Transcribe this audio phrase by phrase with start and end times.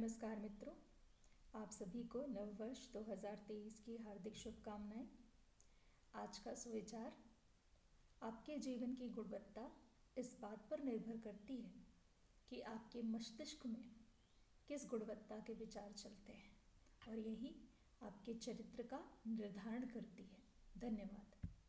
[0.00, 0.74] नमस्कार मित्रों,
[1.60, 5.08] आप सभी को नववर्ष 2023 की हार्दिक शुभकामनाएँ।
[6.14, 7.12] आज का सुविचार
[8.22, 9.72] आपके जीवन की गुणवत्ता
[10.18, 11.86] इस बात पर निर्भर करती है
[12.50, 13.90] कि आपके मस्तिष्क में
[14.68, 16.56] किस गुणवत्ता के विचार चलते हैं
[17.08, 17.68] और यही
[18.02, 20.42] आपके चरित्र का निर्धारण करती है।
[20.78, 21.19] धन्यवाद।